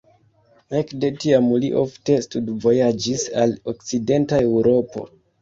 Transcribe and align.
Ekde 0.77 1.11
tiam 1.23 1.49
li 1.63 1.69
ofte 1.81 2.15
studvojaĝis 2.29 3.27
al 3.45 3.55
okcidenta 3.75 4.43
Eŭropo. 4.49 5.07